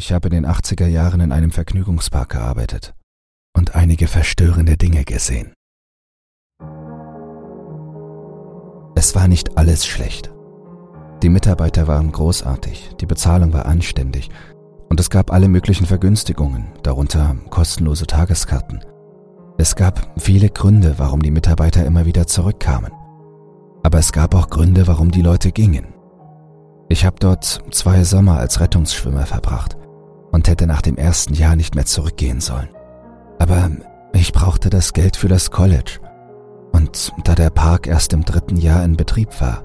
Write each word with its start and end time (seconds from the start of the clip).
Ich 0.00 0.14
habe 0.14 0.28
in 0.28 0.32
den 0.32 0.46
80er 0.46 0.86
Jahren 0.86 1.20
in 1.20 1.30
einem 1.30 1.50
Vergnügungspark 1.50 2.30
gearbeitet 2.30 2.94
und 3.54 3.74
einige 3.74 4.06
verstörende 4.06 4.78
Dinge 4.78 5.04
gesehen. 5.04 5.52
Es 8.94 9.14
war 9.14 9.28
nicht 9.28 9.58
alles 9.58 9.84
schlecht. 9.86 10.32
Die 11.22 11.28
Mitarbeiter 11.28 11.86
waren 11.86 12.12
großartig, 12.12 12.92
die 12.98 13.04
Bezahlung 13.04 13.52
war 13.52 13.66
anständig 13.66 14.30
und 14.88 14.98
es 14.98 15.10
gab 15.10 15.30
alle 15.30 15.48
möglichen 15.48 15.84
Vergünstigungen, 15.84 16.68
darunter 16.82 17.36
kostenlose 17.50 18.06
Tageskarten. 18.06 18.82
Es 19.58 19.76
gab 19.76 20.18
viele 20.18 20.48
Gründe, 20.48 20.94
warum 20.96 21.20
die 21.20 21.30
Mitarbeiter 21.30 21.84
immer 21.84 22.06
wieder 22.06 22.26
zurückkamen. 22.26 22.92
Aber 23.82 23.98
es 23.98 24.12
gab 24.12 24.34
auch 24.34 24.48
Gründe, 24.48 24.86
warum 24.86 25.10
die 25.10 25.20
Leute 25.20 25.52
gingen. 25.52 25.92
Ich 26.88 27.04
habe 27.04 27.16
dort 27.20 27.62
zwei 27.70 28.02
Sommer 28.04 28.38
als 28.38 28.60
Rettungsschwimmer 28.60 29.26
verbracht 29.26 29.76
und 30.30 30.48
hätte 30.48 30.66
nach 30.66 30.82
dem 30.82 30.96
ersten 30.96 31.34
Jahr 31.34 31.56
nicht 31.56 31.74
mehr 31.74 31.86
zurückgehen 31.86 32.40
sollen. 32.40 32.68
Aber 33.38 33.70
ich 34.12 34.32
brauchte 34.32 34.70
das 34.70 34.92
Geld 34.92 35.16
für 35.16 35.28
das 35.28 35.50
College. 35.50 35.98
Und 36.72 37.12
da 37.24 37.34
der 37.34 37.50
Park 37.50 37.86
erst 37.86 38.12
im 38.12 38.24
dritten 38.24 38.56
Jahr 38.56 38.84
in 38.84 38.96
Betrieb 38.96 39.40
war, 39.40 39.64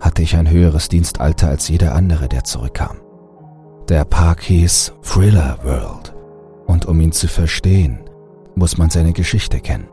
hatte 0.00 0.22
ich 0.22 0.36
ein 0.36 0.50
höheres 0.50 0.88
Dienstalter 0.88 1.48
als 1.48 1.68
jeder 1.68 1.94
andere, 1.94 2.28
der 2.28 2.44
zurückkam. 2.44 3.00
Der 3.88 4.04
Park 4.04 4.42
hieß 4.42 4.92
Thriller 5.02 5.58
World. 5.62 6.14
Und 6.66 6.86
um 6.86 7.00
ihn 7.00 7.12
zu 7.12 7.28
verstehen, 7.28 8.00
muss 8.54 8.78
man 8.78 8.90
seine 8.90 9.12
Geschichte 9.12 9.60
kennen. 9.60 9.88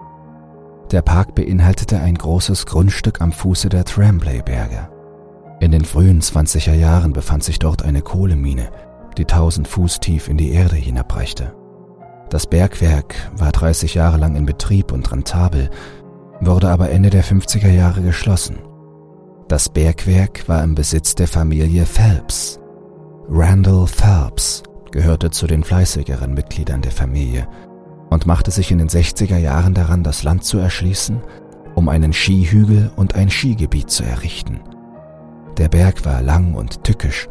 Der 0.92 1.02
Park 1.02 1.36
beinhaltete 1.36 2.00
ein 2.00 2.16
großes 2.16 2.66
Grundstück 2.66 3.22
am 3.22 3.32
Fuße 3.32 3.70
der 3.70 3.86
Tremblay-Berge. 3.86 4.90
In 5.60 5.72
den 5.72 5.86
frühen 5.86 6.22
20er 6.22 6.74
Jahren 6.74 7.14
befand 7.14 7.44
sich 7.44 7.60
dort 7.60 7.84
eine 7.84 8.02
Kohlemine, 8.02 8.72
die 9.20 9.26
tausend 9.26 9.68
Fuß 9.68 10.00
tief 10.00 10.30
in 10.30 10.38
die 10.38 10.52
Erde 10.52 10.78
hinabreichte. 10.78 11.54
Das 12.30 12.48
Bergwerk 12.48 13.16
war 13.36 13.52
30 13.52 13.94
Jahre 13.94 14.18
lang 14.18 14.36
in 14.36 14.46
Betrieb 14.46 14.92
und 14.92 15.12
rentabel, 15.12 15.70
wurde 16.40 16.70
aber 16.70 16.90
Ende 16.90 17.10
der 17.10 17.24
50er 17.24 17.70
Jahre 17.70 18.02
geschlossen. 18.02 18.60
Das 19.50 19.68
Bergwerk 19.68 20.48
war 20.48 20.64
im 20.64 20.74
Besitz 20.74 21.16
der 21.16 21.28
Familie 21.28 21.86
Phelps. 21.86 22.60
Randall 23.30 23.88
Phelps 23.88 24.64
gehörte 24.92 25.32
zu 25.32 25.48
den 25.48 25.64
fleißigeren 25.64 26.34
Mitgliedern 26.34 26.82
der 26.82 26.92
Familie 26.92 27.48
und 28.10 28.26
machte 28.26 28.52
sich 28.52 28.72
in 28.72 28.78
den 28.78 28.90
60er 28.90 29.38
Jahren 29.38 29.74
daran, 29.74 30.04
das 30.04 30.24
Land 30.24 30.46
zu 30.46 30.60
erschließen, 30.60 31.22
um 31.76 31.90
einen 31.90 32.14
Skihügel 32.14 32.92
und 32.96 33.16
ein 33.16 33.30
Skigebiet 33.30 33.90
zu 33.90 34.04
errichten. 34.04 34.62
Der 35.58 35.68
Berg 35.68 36.06
war 36.06 36.22
lang 36.22 36.54
und 36.54 36.84
tückisch 36.84 37.28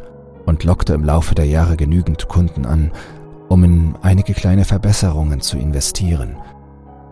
und 0.49 0.63
lockte 0.63 0.93
im 0.93 1.05
Laufe 1.05 1.35
der 1.35 1.45
Jahre 1.45 1.77
genügend 1.77 2.27
Kunden 2.27 2.65
an, 2.65 2.91
um 3.47 3.63
in 3.63 3.95
einige 4.01 4.33
kleine 4.33 4.65
Verbesserungen 4.65 5.41
zu 5.41 5.57
investieren. 5.57 6.35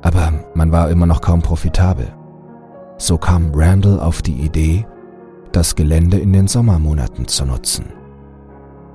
Aber 0.02 0.34
man 0.56 0.72
war 0.72 0.90
immer 0.90 1.06
noch 1.06 1.22
kaum 1.22 1.42
profitabel. 1.42 2.08
So 2.98 3.18
kam 3.18 3.52
Randall 3.54 4.00
auf 4.00 4.22
die 4.22 4.34
Idee, 4.34 4.86
das 5.52 5.76
Gelände 5.76 6.18
in 6.18 6.34
den 6.34 6.48
Sommermonaten 6.48 7.28
zu 7.28 7.46
nutzen. 7.46 7.86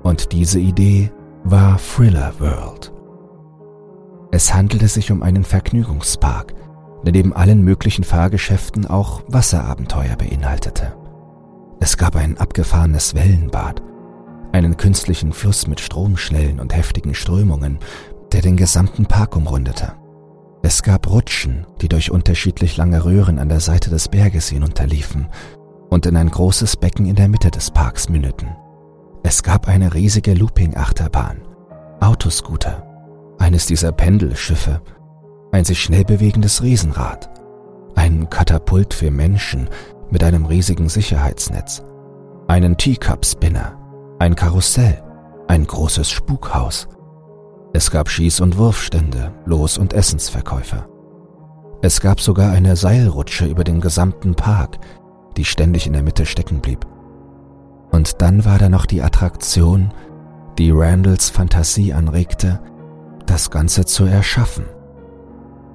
Und 0.03 0.33
diese 0.33 0.59
Idee 0.59 1.12
war 1.45 1.79
Thriller 1.79 2.33
World. 2.39 2.93
Es 4.33 4.53
handelte 4.53 4.89
sich 4.89 5.12
um 5.12 5.23
einen 5.23 5.45
Vergnügungspark, 5.45 6.55
der 7.05 7.12
neben 7.12 7.33
allen 7.33 7.62
möglichen 7.62 8.03
Fahrgeschäften 8.03 8.87
auch 8.87 9.23
Wasserabenteuer 9.29 10.17
beinhaltete. 10.17 10.95
Es 11.79 11.97
gab 11.97 12.17
ein 12.17 12.39
abgefahrenes 12.39 13.15
Wellenbad, 13.15 13.83
einen 14.53 14.77
künstlichen 14.77 15.33
Fluss 15.33 15.67
mit 15.67 15.81
Stromschnellen 15.81 16.61
und 16.61 16.77
heftigen 16.77 17.14
Strömungen, 17.14 17.78
der 18.33 18.42
den 18.42 18.56
gesamten 18.56 19.06
Park 19.06 19.36
umrundete. 19.36 19.94
Es 20.62 20.83
gab 20.83 21.11
Rutschen, 21.11 21.67
die 21.81 21.89
durch 21.89 22.11
unterschiedlich 22.11 22.77
lange 22.77 23.05
Röhren 23.05 23.39
an 23.39 23.48
der 23.48 23.61
Seite 23.61 23.91
des 23.91 24.09
Berges 24.09 24.49
hinunterliefen 24.49 25.27
und 25.91 26.06
in 26.06 26.16
ein 26.16 26.31
großes 26.31 26.77
Becken 26.77 27.06
in 27.06 27.16
der 27.16 27.28
Mitte 27.28 27.50
des 27.50 27.71
Parks 27.71 28.09
mündeten. 28.09 28.56
Es 29.25 29.43
gab 29.43 29.69
eine 29.69 29.94
riesige 29.94 30.34
Looping-Achterbahn, 30.34 31.43
Autoscooter, 32.00 32.87
eines 33.38 33.66
dieser 33.66 33.93
Pendelschiffe, 33.93 34.81
ein 35.50 35.65
sich 35.65 35.82
schnell 35.82 36.04
bewegendes 36.04 36.62
Riesenrad, 36.62 37.28
ein 37.97 38.31
Katapult 38.31 38.94
für 38.94 39.10
Menschen 39.10 39.69
mit 40.10 40.22
einem 40.22 40.47
riesigen 40.47 40.88
Sicherheitsnetz, 40.88 41.82
einen 42.48 42.77
Teacup-Spinner, 42.77 43.81
ein 44.22 44.37
Karussell, 44.37 45.03
ein 45.49 45.66
großes 45.66 46.09
Spukhaus. 46.09 46.87
Es 47.72 47.91
gab 47.91 48.06
Schieß- 48.06 48.41
und 48.41 48.56
Wurfstände, 48.56 49.33
Los- 49.47 49.78
und 49.78 49.94
Essensverkäufer. 49.94 50.87
Es 51.83 52.00
gab 52.00 52.21
sogar 52.21 52.53
eine 52.53 52.77
Seilrutsche 52.77 53.47
über 53.47 53.65
den 53.65 53.81
gesamten 53.81 54.37
Park, 54.37 54.78
die 55.37 55.44
ständig 55.44 55.88
in 55.88 55.93
der 55.93 56.05
Mitte 56.05 56.25
stecken 56.25 56.60
blieb. 56.60 56.87
Und 57.91 58.22
dann 58.22 58.44
war 58.44 58.59
da 58.59 58.69
noch 58.69 58.87
die 58.87 59.03
Attraktion, 59.03 59.93
die 60.56 60.71
Randalls 60.71 61.28
Fantasie 61.28 61.93
anregte, 61.93 62.60
das 63.27 63.50
Ganze 63.50 63.87
zu 63.87 64.04
erschaffen. 64.04 64.66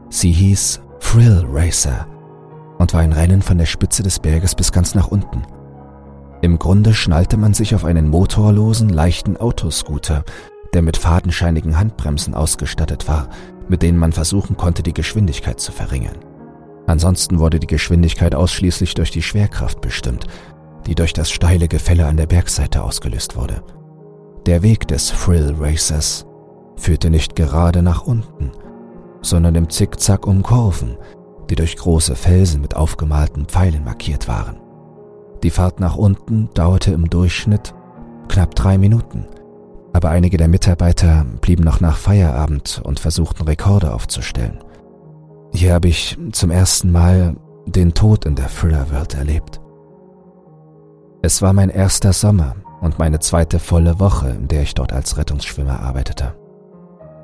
Sie 0.09 0.31
hieß 0.31 0.79
Thrill 1.01 1.45
Racer 1.51 2.07
und 2.77 2.93
war 2.93 3.01
ein 3.01 3.11
Rennen 3.11 3.41
von 3.41 3.57
der 3.57 3.65
Spitze 3.65 4.03
des 4.03 4.19
Berges 4.19 4.55
bis 4.55 4.71
ganz 4.71 4.95
nach 4.95 5.09
unten– 5.09 5.41
im 6.41 6.59
Grunde 6.59 6.93
schnallte 6.93 7.37
man 7.37 7.53
sich 7.53 7.73
auf 7.73 7.85
einen 7.85 8.09
motorlosen, 8.09 8.89
leichten 8.89 9.37
Autoscooter, 9.37 10.23
der 10.73 10.81
mit 10.81 10.97
fadenscheinigen 10.97 11.77
Handbremsen 11.77 12.33
ausgestattet 12.33 13.07
war, 13.07 13.29
mit 13.67 13.81
denen 13.81 13.97
man 13.97 14.13
versuchen 14.13 14.57
konnte, 14.57 14.83
die 14.83 14.93
Geschwindigkeit 14.93 15.59
zu 15.59 15.71
verringern. 15.71 16.17
Ansonsten 16.85 17.39
wurde 17.39 17.59
die 17.59 17.67
Geschwindigkeit 17.67 18.35
ausschließlich 18.35 18.93
durch 18.93 19.11
die 19.11 19.21
Schwerkraft 19.21 19.81
bestimmt, 19.81 20.25
die 20.85 20.95
durch 20.95 21.13
das 21.13 21.31
steile 21.31 21.67
Gefälle 21.67 22.05
an 22.05 22.17
der 22.17 22.27
Bergseite 22.27 22.83
ausgelöst 22.83 23.35
wurde. 23.35 23.63
Der 24.45 24.63
Weg 24.63 24.87
des 24.87 25.07
Thrill 25.07 25.55
Racers 25.59 26.25
führte 26.77 27.09
nicht 27.09 27.35
gerade 27.35 27.81
nach 27.81 28.03
unten, 28.03 28.51
sondern 29.21 29.55
im 29.55 29.69
Zickzack 29.69 30.25
um 30.25 30.43
Kurven, 30.43 30.97
die 31.49 31.55
durch 31.55 31.75
große 31.75 32.15
Felsen 32.15 32.61
mit 32.61 32.75
aufgemalten 32.75 33.45
Pfeilen 33.45 33.83
markiert 33.83 34.27
waren. 34.27 34.57
Die 35.43 35.51
Fahrt 35.51 35.79
nach 35.79 35.95
unten 35.95 36.49
dauerte 36.53 36.91
im 36.91 37.09
Durchschnitt 37.09 37.73
knapp 38.27 38.55
drei 38.55 38.77
Minuten, 38.77 39.27
aber 39.93 40.09
einige 40.09 40.37
der 40.37 40.47
Mitarbeiter 40.47 41.25
blieben 41.41 41.63
noch 41.63 41.79
nach 41.79 41.97
Feierabend 41.97 42.81
und 42.83 42.99
versuchten 42.99 43.43
Rekorde 43.43 43.93
aufzustellen. 43.93 44.63
Hier 45.53 45.73
habe 45.73 45.87
ich 45.87 46.17
zum 46.31 46.51
ersten 46.51 46.91
Mal 46.91 47.35
den 47.65 47.93
Tod 47.93 48.25
in 48.25 48.35
der 48.35 48.47
Thriller-Welt 48.47 49.15
erlebt. 49.15 49.61
Es 51.21 51.41
war 51.41 51.53
mein 51.53 51.69
erster 51.69 52.13
Sommer 52.13 52.55
und 52.81 52.99
meine 52.99 53.19
zweite 53.19 53.59
volle 53.59 53.99
Woche, 53.99 54.29
in 54.29 54.47
der 54.47 54.61
ich 54.61 54.75
dort 54.75 54.93
als 54.93 55.17
Rettungsschwimmer 55.17 55.79
arbeitete. 55.79 56.35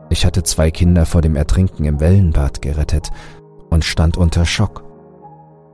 Ich 0.09 0.25
hatte 0.25 0.43
zwei 0.43 0.71
Kinder 0.71 1.05
vor 1.05 1.21
dem 1.21 1.35
Ertrinken 1.35 1.85
im 1.85 1.99
Wellenbad 1.99 2.61
gerettet 2.61 3.09
und 3.69 3.85
stand 3.85 4.17
unter 4.17 4.45
Schock. 4.45 4.83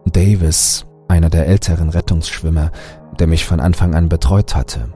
Davis 0.05 0.85
einer 1.09 1.29
der 1.29 1.47
älteren 1.47 1.89
Rettungsschwimmer, 1.89 2.71
der 3.19 3.27
mich 3.27 3.45
von 3.45 3.59
Anfang 3.59 3.95
an 3.95 4.07
betreut 4.07 4.55
hatte, 4.55 4.89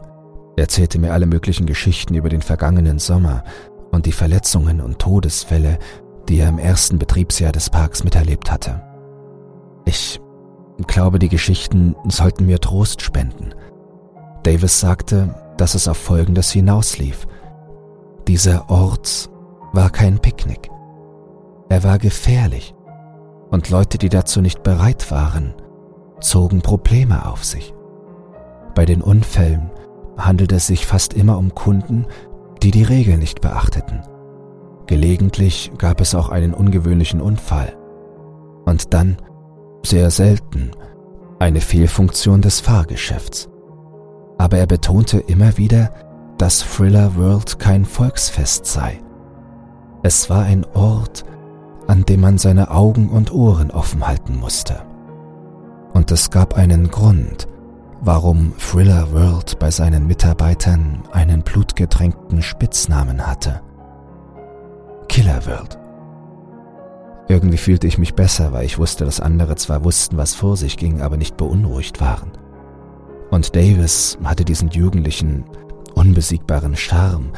erzählte 0.56 1.00
mir 1.00 1.12
alle 1.12 1.25
möglichen 1.25 1.66
Geschichten 1.66 2.16
über 2.16 2.29
den 2.29 2.41
vergangenen 2.41 3.00
Sommer 3.00 3.44
und 3.91 4.06
die 4.06 4.12
Verletzungen 4.12 4.79
und 4.79 5.00
Todesfälle, 5.00 5.79
die 6.29 6.40
er 6.40 6.50
im 6.50 6.59
ersten 6.59 7.00
Betriebsjahr 7.00 7.52
des 7.52 7.69
Parks 7.69 8.03
miterlebt 8.03 8.52
hatte. 8.52 8.81
Ich 9.85 10.22
glaube, 10.88 11.19
die 11.19 11.29
Geschichten 11.29 11.96
sollten 12.07 12.46
mir 12.46 12.59
Trost 12.59 13.02
spenden. 13.02 13.53
Davis 14.44 14.79
sagte, 14.79 15.35
dass 15.57 15.75
es 15.75 15.88
auf 15.88 15.97
Folgendes 15.97 16.52
hinauslief. 16.52 17.28
Dieser 18.28 18.70
Ort 18.70 19.29
war 19.73 19.90
kein 19.90 20.20
Picknick. 20.20 20.70
Er 21.70 21.84
war 21.84 21.97
gefährlich 21.97 22.73
und 23.49 23.70
Leute, 23.70 23.97
die 23.97 24.09
dazu 24.09 24.41
nicht 24.41 24.64
bereit 24.64 25.11
waren, 25.11 25.53
zogen 26.20 26.62
Probleme 26.62 27.26
auf 27.28 27.44
sich. 27.44 27.74
Bei 28.76 28.86
den 28.86 29.02
Unfällen 29.02 29.70
handelt 30.18 30.52
es 30.52 30.68
sich 30.68 30.86
fast 30.86 31.14
immer 31.14 31.38
um 31.38 31.54
Kunden, 31.54 32.06
die 32.62 32.72
die 32.72 32.84
Regeln 32.84 33.20
nicht 33.20 33.42
beachteten. 33.42 34.02
Gelegentlich 34.88 35.72
gab 35.78 36.02
es 36.02 36.16
auch 36.16 36.30
einen 36.30 36.54
ungewöhnlichen 36.54 37.22
Unfall. 37.22 37.76
Und 38.66 38.94
dann, 38.94 39.18
sehr 39.86 40.12
selten, 40.12 40.72
eine 41.40 41.62
Fehlfunktion 41.62 42.42
des 42.42 42.60
Fahrgeschäfts. 42.60 43.50
Aber 44.38 44.58
er 44.58 44.68
betonte 44.68 45.20
immer 45.20 45.58
wieder, 45.58 45.94
dass 46.38 46.60
Thriller 46.60 47.16
World 47.16 47.60
kein 47.60 47.86
Volksfest 47.86 48.66
sei. 48.66 49.00
Es 50.04 50.30
war 50.30 50.44
ein 50.44 50.66
Ort, 50.74 51.24
an 51.88 52.04
dem 52.04 52.22
man 52.22 52.38
seine 52.38 52.72
Augen 52.72 53.10
und 53.10 53.34
Ohren 53.34 53.72
offen 53.72 54.06
halten 54.06 54.38
musste. 54.38 54.84
Und 55.93 56.11
es 56.11 56.31
gab 56.31 56.55
einen 56.55 56.90
Grund, 56.90 57.47
warum 58.01 58.53
Thriller 58.57 59.11
World 59.13 59.59
bei 59.59 59.69
seinen 59.69 60.07
Mitarbeitern 60.07 61.03
einen 61.11 61.43
blutgetränkten 61.43 62.41
Spitznamen 62.41 63.25
hatte. 63.25 63.61
Killer 65.07 65.45
World. 65.45 65.78
Irgendwie 67.29 67.57
fühlte 67.57 67.87
ich 67.87 67.97
mich 67.97 68.16
besser, 68.16 68.51
weil 68.51 68.66
ich 68.66 68.79
wusste, 68.79 69.05
dass 69.05 69.19
andere 69.19 69.55
zwar 69.55 69.84
wussten, 69.84 70.17
was 70.17 70.34
vor 70.34 70.57
sich 70.57 70.75
ging, 70.78 71.01
aber 71.01 71.17
nicht 71.17 71.37
beunruhigt 71.37 72.01
waren. 72.01 72.31
Und 73.29 73.55
Davis 73.55 74.17
hatte 74.23 74.43
diesen 74.43 74.69
jugendlichen, 74.69 75.45
unbesiegbaren 75.93 76.75
Charme, 76.75 77.31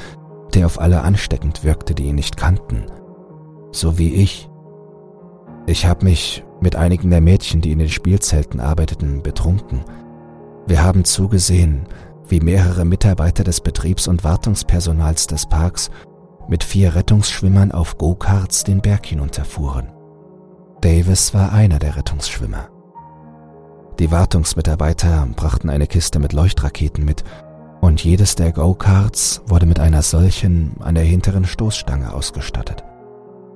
der 0.54 0.66
auf 0.66 0.80
alle 0.80 1.02
ansteckend 1.02 1.64
wirkte, 1.64 1.94
die 1.94 2.06
ihn 2.06 2.16
nicht 2.16 2.38
kannten. 2.38 2.86
So 3.72 3.98
wie 3.98 4.14
ich. 4.16 4.50
Ich 5.68 5.86
habe 5.86 6.06
mich 6.06 6.45
mit 6.66 6.76
einigen 6.76 7.12
der 7.12 7.22
Mädchen, 7.22 7.62
die 7.62 7.72
in 7.72 7.78
den 7.78 7.90
Spielzelten 7.90 8.60
arbeiteten, 8.60 9.22
betrunken. 9.22 9.86
Wir 10.66 10.84
haben 10.84 11.06
zugesehen, 11.06 11.88
wie 12.28 12.40
mehrere 12.40 12.86
Mitarbeiter 12.86 13.44
des 13.44 13.62
Betriebs- 13.62 14.08
und 14.08 14.24
Wartungspersonals 14.24 15.28
des 15.28 15.46
Parks 15.46 15.92
mit 16.48 16.64
vier 16.64 16.96
Rettungsschwimmern 16.96 17.72
auf 17.72 18.00
Go-Karts 18.00 18.64
den 18.64 18.82
Berg 18.82 19.06
hinunterfuhren. 19.06 19.92
Davis 20.82 21.36
war 21.36 21.52
einer 21.54 21.78
der 21.78 21.98
Rettungsschwimmer. 21.98 22.70
Die 24.00 24.10
Wartungsmitarbeiter 24.10 25.28
brachten 25.36 25.70
eine 25.70 25.86
Kiste 25.86 26.18
mit 26.18 26.34
Leuchtraketen 26.34 27.06
mit 27.06 27.24
und 27.80 28.04
jedes 28.04 28.34
der 28.34 28.52
Go-Karts 28.52 29.44
wurde 29.46 29.68
mit 29.68 29.80
einer 29.80 30.02
solchen 30.02 30.78
an 30.80 30.96
der 30.96 31.04
hinteren 31.04 31.46
Stoßstange 31.46 32.12
ausgestattet. 32.12 32.84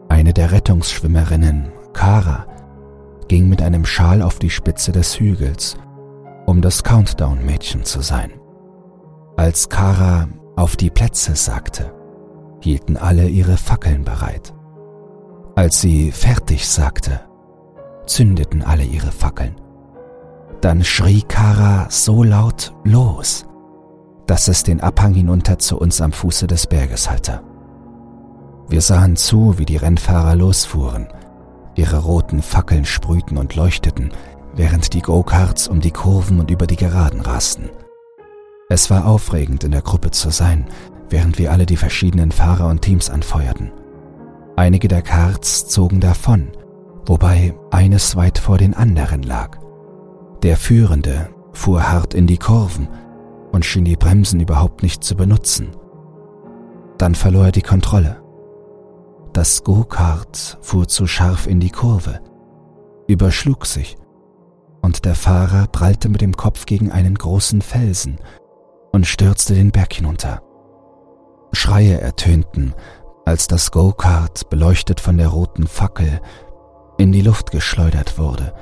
Eine 0.09 0.31
der 0.31 0.51
Rettungsschwimmerinnen, 0.51 1.71
Kara, 1.93 2.45
ging 3.29 3.47
mit 3.47 3.61
einem 3.61 3.85
Schal 3.85 4.21
auf 4.21 4.39
die 4.39 4.49
Spitze 4.49 4.91
des 4.91 5.17
Hügels, 5.19 5.77
um 6.45 6.61
das 6.61 6.83
Countdown-Mädchen 6.83 7.85
zu 7.85 8.01
sein. 8.01 8.31
Als 9.37 9.69
Kara 9.69 10.27
auf 10.57 10.75
die 10.75 10.89
Plätze 10.89 11.35
sagte, 11.35 11.93
hielten 12.59 12.97
alle 12.97 13.29
ihre 13.29 13.55
Fackeln 13.55 14.03
bereit. 14.03 14.53
Als 15.55 15.79
sie 15.79 16.11
fertig 16.11 16.67
sagte, 16.67 17.21
zündeten 18.05 18.63
alle 18.63 18.83
ihre 18.83 19.11
Fackeln. 19.11 19.55
Dann 20.61 20.83
schrie 20.83 21.21
Kara 21.21 21.87
so 21.89 22.23
laut 22.23 22.73
los, 22.83 23.45
dass 24.25 24.47
es 24.47 24.63
den 24.63 24.81
Abhang 24.81 25.13
hinunter 25.13 25.59
zu 25.59 25.77
uns 25.79 26.01
am 26.01 26.11
Fuße 26.11 26.47
des 26.47 26.67
Berges 26.67 27.09
hallte. 27.09 27.41
Wir 28.67 28.81
sahen 28.81 29.15
zu, 29.15 29.57
wie 29.57 29.65
die 29.65 29.77
Rennfahrer 29.77 30.35
losfuhren. 30.35 31.07
Ihre 31.79 31.99
roten 31.99 32.41
Fackeln 32.41 32.83
sprühten 32.83 33.37
und 33.37 33.55
leuchteten, 33.55 34.11
während 34.53 34.93
die 34.93 35.01
Go-Karts 35.01 35.69
um 35.69 35.79
die 35.79 35.91
Kurven 35.91 36.41
und 36.41 36.51
über 36.51 36.67
die 36.67 36.75
Geraden 36.75 37.21
rasten. 37.21 37.69
Es 38.67 38.89
war 38.89 39.05
aufregend, 39.05 39.63
in 39.63 39.71
der 39.71 39.81
Gruppe 39.81 40.11
zu 40.11 40.29
sein, 40.29 40.67
während 41.09 41.39
wir 41.39 41.53
alle 41.53 41.65
die 41.65 41.77
verschiedenen 41.77 42.33
Fahrer 42.33 42.67
und 42.67 42.81
Teams 42.81 43.09
anfeuerten. 43.09 43.71
Einige 44.57 44.89
der 44.89 45.01
Karts 45.01 45.69
zogen 45.69 46.01
davon, 46.01 46.49
wobei 47.05 47.55
eines 47.71 48.17
weit 48.17 48.39
vor 48.39 48.57
den 48.57 48.73
anderen 48.73 49.23
lag. 49.23 49.57
Der 50.43 50.57
Führende 50.57 51.29
fuhr 51.53 51.89
hart 51.89 52.13
in 52.13 52.27
die 52.27 52.39
Kurven 52.39 52.89
und 53.53 53.63
schien 53.63 53.85
die 53.85 53.95
Bremsen 53.95 54.41
überhaupt 54.41 54.83
nicht 54.83 55.01
zu 55.01 55.15
benutzen. 55.15 55.69
Dann 56.97 57.15
verlor 57.15 57.45
er 57.45 57.51
die 57.53 57.61
Kontrolle. 57.61 58.21
Das 59.33 59.63
Go-Kart 59.63 60.57
fuhr 60.61 60.87
zu 60.87 61.05
scharf 61.05 61.45
in 61.45 61.59
die 61.59 61.69
Kurve, 61.69 62.19
überschlug 63.07 63.65
sich 63.65 63.95
und 64.81 65.05
der 65.05 65.15
Fahrer 65.15 65.67
prallte 65.67 66.09
mit 66.09 66.21
dem 66.21 66.35
Kopf 66.35 66.65
gegen 66.65 66.91
einen 66.91 67.15
großen 67.15 67.61
Felsen 67.61 68.19
und 68.91 69.05
stürzte 69.05 69.53
den 69.53 69.71
Berg 69.71 69.93
hinunter. 69.93 70.41
Schreie 71.51 72.01
ertönten, 72.01 72.73
als 73.25 73.47
das 73.47 73.71
Go-Kart, 73.71 74.49
beleuchtet 74.49 74.99
von 74.99 75.17
der 75.17 75.27
roten 75.27 75.67
Fackel, 75.67 76.21
in 76.97 77.11
die 77.11 77.21
Luft 77.21 77.51
geschleudert 77.51 78.17
wurde, 78.17 78.53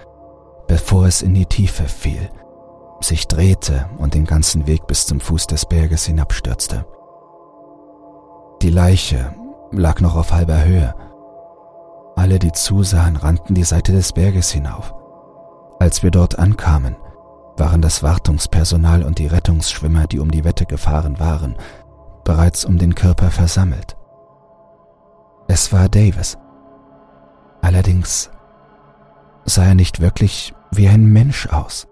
bevor 0.68 1.08
es 1.08 1.22
in 1.22 1.34
die 1.34 1.46
Tiefe 1.46 1.86
fiel, 1.86 2.30
sich 3.00 3.28
drehte 3.28 3.90
und 3.98 4.14
den 4.14 4.26
ganzen 4.26 4.68
Weg 4.68 4.86
bis 4.88 5.06
zum 5.06 5.22
Fuß 5.22 5.48
des 5.48 5.66
Berges 5.66 6.06
hinabstürzte. 6.06 6.86
Die 8.62 8.70
Leiche 8.70 9.34
lag 9.72 10.02
noch 10.02 10.16
auf 10.16 10.32
halber 10.32 10.64
Höhe. 10.64 10.94
Alle, 12.16 12.40
die 12.40 12.52
zusahen, 12.52 13.16
rannten 13.16 13.54
die 13.54 13.64
Seite 13.64 13.92
des 13.92 14.14
Berges 14.14 14.52
hinauf. 14.52 14.94
Als 15.80 16.02
wir 16.04 16.12
dort 16.12 16.40
ankamen, 16.40 16.96
waren 17.58 17.82
das 17.82 18.04
Wartungspersonal 18.04 19.04
und 19.04 19.20
die 19.20 19.28
Rettungsschwimmer, 19.28 20.08
die 20.08 20.20
um 20.20 20.32
die 20.32 20.44
Wette 20.44 20.66
gefahren 20.66 21.20
waren, 21.20 21.56
bereits 22.24 22.66
um 22.66 22.78
den 22.78 22.96
Körper 22.96 23.32
versammelt. 23.32 23.96
Es 25.48 25.72
war 25.72 25.90
Davis. 25.90 26.38
Allerdings 27.62 28.30
sah 29.46 29.66
er 29.66 29.76
nicht 29.76 30.02
wirklich 30.02 30.54
wie 30.72 30.88
ein 30.88 31.06
Mensch 31.06 31.48
aus. 31.48 31.88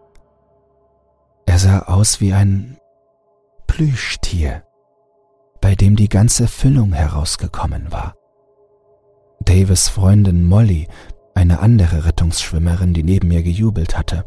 Er 1.45 1.60
sah 1.60 1.80
aus 1.80 2.19
wie 2.19 2.33
ein 2.33 2.78
Plüschtier, 3.68 4.63
bei 5.62 5.75
dem 5.75 5.96
die 5.96 6.10
ganze 6.10 6.48
Füllung 6.48 6.94
herausgekommen 6.94 7.92
war. 7.92 8.16
Davis 9.44 9.90
Freundin 9.90 10.44
Molly, 10.44 10.88
eine 11.34 11.60
andere 11.60 12.06
Rettungsschwimmerin, 12.06 12.94
die 12.94 13.04
neben 13.04 13.28
mir 13.28 13.44
gejubelt 13.44 13.98
hatte, 13.98 14.24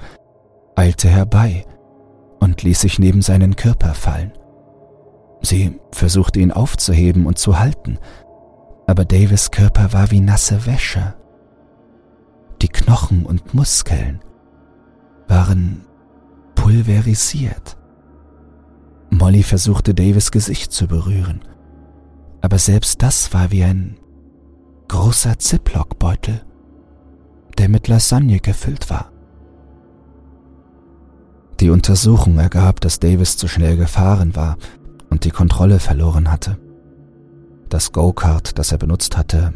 eilte 0.76 1.08
herbei 1.08 1.64
und 2.40 2.62
ließ 2.62 2.80
sich 2.80 2.98
neben 2.98 3.22
seinen 3.22 3.56
Körper 3.56 3.94
fallen. 3.94 4.32
Sie 5.40 5.78
versuchte 5.92 6.40
ihn 6.40 6.52
aufzuheben 6.52 7.26
und 7.26 7.38
zu 7.38 7.58
halten, 7.58 7.98
aber 8.86 9.04
Davis 9.04 9.50
Körper 9.50 9.92
war 9.92 10.10
wie 10.10 10.20
nasse 10.20 10.66
Wäsche. 10.66 11.14
Die 12.62 12.68
Knochen 12.68 13.24
und 13.24 13.54
Muskeln 13.54 14.20
waren 15.28 15.84
pulverisiert. 16.54 17.77
Molly 19.10 19.42
versuchte 19.42 19.94
Davis 19.94 20.30
Gesicht 20.30 20.72
zu 20.72 20.86
berühren, 20.86 21.40
aber 22.40 22.58
selbst 22.58 23.02
das 23.02 23.32
war 23.32 23.50
wie 23.50 23.64
ein 23.64 23.98
großer 24.88 25.38
Ziplockbeutel, 25.38 26.42
der 27.58 27.68
mit 27.68 27.88
Lasagne 27.88 28.40
gefüllt 28.40 28.90
war. 28.90 29.12
Die 31.60 31.70
Untersuchung 31.70 32.38
ergab, 32.38 32.80
dass 32.80 33.00
Davis 33.00 33.36
zu 33.36 33.48
schnell 33.48 33.76
gefahren 33.76 34.36
war 34.36 34.56
und 35.10 35.24
die 35.24 35.30
Kontrolle 35.30 35.80
verloren 35.80 36.30
hatte. 36.30 36.58
Das 37.68 37.92
Go-Kart, 37.92 38.58
das 38.58 38.72
er 38.72 38.78
benutzt 38.78 39.16
hatte, 39.16 39.52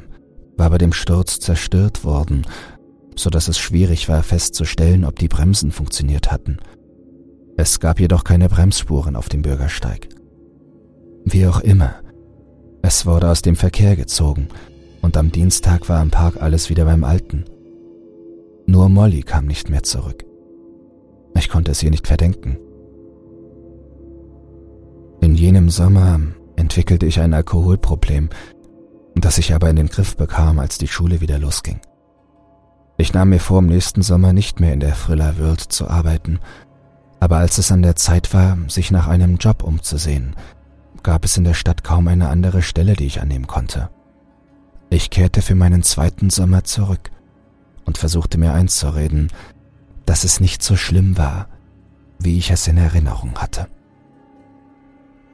war 0.57 0.71
bei 0.71 0.79
dem 0.79 0.93
Sturz 0.93 1.39
zerstört 1.39 2.05
worden, 2.05 2.45
so 3.17 3.31
dass 3.31 3.49
es 3.49 3.59
schwierig 3.59 4.09
war 4.09 4.23
festzustellen, 4.23 5.05
ob 5.05 5.19
die 5.19 5.29
Bremsen 5.29 5.71
funktioniert 5.71 6.33
hatten. 6.33 6.59
Es 7.57 7.81
gab 7.81 8.01
jedoch 8.01 8.25
keine 8.25 8.49
Bremsspuren 8.49 9.17
auf 9.17 9.29
dem 9.29 9.43
Bürgersteig. 9.43 10.09
Wie 11.25 11.47
auch 11.47 11.61
immer, 11.61 11.95
es 12.83 13.07
wurde 13.07 13.31
aus 13.31 13.43
dem 13.43 13.57
Verkehr 13.57 13.95
gezogen 13.95 14.49
und 15.03 15.17
am 15.17 15.31
Dienstag 15.31 15.89
war 15.89 16.03
im 16.03 16.11
Park 16.11 16.41
alles 16.41 16.71
wieder 16.71 16.85
beim 16.85 17.05
Alten. 17.05 17.45
Nur 18.67 18.89
Molly 18.89 19.23
kam 19.23 19.47
nicht 19.47 19.71
mehr 19.71 19.83
zurück. 19.83 20.25
Ich 21.37 21.49
konnte 21.49 21.71
es 21.71 21.83
ihr 21.83 21.91
nicht 21.91 22.07
verdenken. 22.07 22.59
In 25.21 25.35
jenem 25.35 25.71
Sommer 25.71 26.21
entwickelte 26.57 27.07
ich 27.07 27.21
ein 27.21 27.35
Alkoholproblem, 27.35 28.29
das 29.15 29.39
ich 29.39 29.55
aber 29.55 29.71
in 29.71 29.77
den 29.77 29.89
Griff 29.89 30.17
bekam, 30.17 30.59
als 30.59 30.79
die 30.79 30.89
Schule 30.89 31.21
wieder 31.21 31.39
losging. 31.39 31.81
Ich 32.99 33.13
nahm 33.13 33.31
mir 33.31 33.39
vor, 33.39 33.61
im 33.61 33.67
nächsten 33.67 34.03
Sommer 34.03 34.33
nicht 34.33 34.61
mehr 34.61 34.73
in 34.73 34.81
der 34.81 34.95
Thriller 34.95 35.39
World 35.39 35.61
zu 35.61 35.89
arbeiten, 35.89 36.41
aber 37.23 37.37
als 37.37 37.57
es 37.59 37.71
an 37.71 37.83
der 37.83 37.95
Zeit 37.95 38.35
war, 38.35 38.59
sich 38.67 38.91
nach 38.91 39.07
einem 39.07 39.37
Job 39.37 39.63
umzusehen, 39.63 40.35
gab 41.05 41.25
es 41.25 41.37
in 41.37 41.45
der 41.45 41.55
Stadt 41.55 41.85
kaum 41.85 42.09
eine 42.09 42.29
andere 42.29 42.63
Stelle, 42.63 42.95
die 42.95 43.07
ich 43.07 43.21
annehmen 43.21 43.47
konnte. 43.47 43.91
Ich 44.91 45.09
kehrte 45.09 45.41
für 45.41 45.55
meinen 45.55 45.85
zweiten 45.85 46.31
Sommer 46.31 46.65
zurück 46.65 47.13
und 47.85 47.97
versuchte 47.97 48.39
mir 48.39 48.55
einzureden, 48.55 49.31
dass 50.05 50.25
es 50.25 50.41
nicht 50.41 50.65
so 50.65 50.75
schlimm 50.75 51.17
war, 51.17 51.47
wie 52.19 52.39
ich 52.39 52.51
es 52.51 52.67
in 52.67 52.77
Erinnerung 52.77 53.39
hatte. 53.39 53.69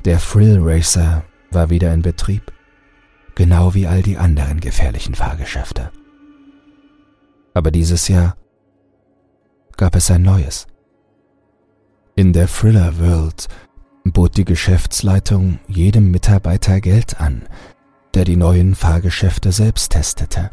Der 0.04 0.18
Thrill 0.18 0.58
Racer 0.60 1.24
war 1.50 1.70
wieder 1.70 1.94
in 1.94 2.02
Betrieb, 2.02 2.52
genau 3.34 3.72
wie 3.72 3.86
all 3.86 4.02
die 4.02 4.18
anderen 4.18 4.60
gefährlichen 4.60 5.14
Fahrgeschäfte. 5.14 5.90
Aber 7.54 7.70
dieses 7.70 8.08
Jahr 8.08 8.36
gab 9.78 9.96
es 9.96 10.10
ein 10.10 10.20
neues. 10.20 10.67
In 12.18 12.32
der 12.32 12.48
Thriller 12.48 12.98
World 12.98 13.46
bot 14.02 14.36
die 14.36 14.44
Geschäftsleitung 14.44 15.60
jedem 15.68 16.10
Mitarbeiter 16.10 16.80
Geld 16.80 17.20
an, 17.20 17.42
der 18.12 18.24
die 18.24 18.34
neuen 18.34 18.74
Fahrgeschäfte 18.74 19.52
selbst 19.52 19.92
testete, 19.92 20.50